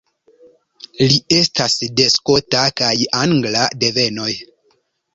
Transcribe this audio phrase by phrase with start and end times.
[1.11, 4.31] Li estas de skota kaj angla devenoj.